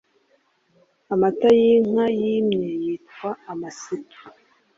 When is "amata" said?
1.13-1.47